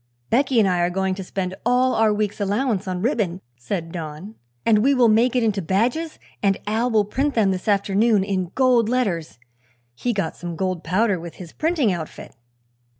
[0.31, 4.33] "Becky and I are going to spend all our week's allowance on ribbon," said Don,
[4.65, 8.51] "and we will make it into badges and Al will print them this afternoon in
[8.55, 9.37] gold letters.
[9.93, 12.35] He got some gold powder with his printing outfit."